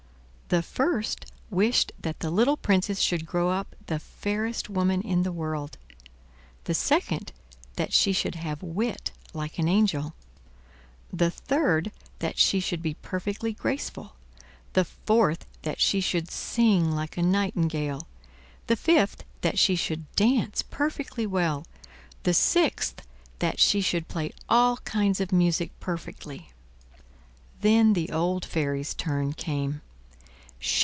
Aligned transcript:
The 0.53 0.61
first 0.61 1.31
wished 1.49 1.93
that 2.01 2.19
the 2.19 2.29
little 2.29 2.57
Princess 2.57 2.99
should 2.99 3.25
grow 3.25 3.49
up 3.51 3.73
the 3.85 3.99
fairest 3.99 4.69
woman 4.69 5.01
in 5.01 5.23
the 5.23 5.31
world; 5.31 5.77
the 6.65 6.73
second, 6.73 7.31
that 7.77 7.93
she 7.93 8.11
should 8.11 8.35
have 8.35 8.61
wit 8.61 9.11
like 9.33 9.57
an 9.59 9.69
angel; 9.69 10.13
the 11.13 11.31
third, 11.31 11.89
that 12.19 12.37
she 12.37 12.59
should 12.59 12.81
be 12.81 12.95
perfectly 12.95 13.53
graceful; 13.53 14.17
the 14.73 14.83
fourth, 14.83 15.45
that 15.61 15.79
she 15.79 16.01
should 16.01 16.29
sing 16.29 16.91
like 16.91 17.15
a 17.15 17.21
nightingale; 17.23 18.09
the 18.67 18.75
fifth, 18.75 19.23
that 19.39 19.57
she 19.57 19.77
should 19.77 20.13
dance 20.17 20.63
perfectly 20.63 21.25
well; 21.25 21.63
the 22.23 22.33
sixth, 22.33 23.03
that 23.39 23.57
she 23.57 23.79
should 23.79 24.09
play 24.09 24.33
all 24.49 24.75
kinds 24.79 25.21
of 25.21 25.31
music 25.31 25.71
perfectly. 25.79 26.51
Then 27.61 27.93
the 27.93 28.11
old 28.11 28.43
fairy's 28.43 28.93
turn 28.93 29.31
came. 29.31 29.79